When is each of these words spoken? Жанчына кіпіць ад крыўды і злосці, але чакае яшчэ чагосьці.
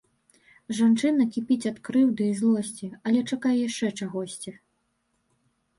Жанчына 0.77 1.27
кіпіць 1.35 1.67
ад 1.71 1.77
крыўды 1.89 2.23
і 2.31 2.41
злосці, 2.41 2.91
але 3.11 3.19
чакае 3.35 3.53
яшчэ 3.67 3.87
чагосьці. 4.01 4.51